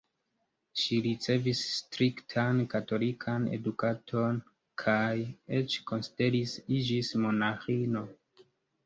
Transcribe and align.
Ŝi 0.83 0.95
ricevis 1.07 1.59
striktan 1.73 2.61
katolikan 2.71 3.45
edukadon 3.57 4.39
kaj 4.85 5.11
eĉ 5.59 5.77
konsideris 5.93 6.55
iĝis 6.79 7.13
monaĥino. 7.27 8.03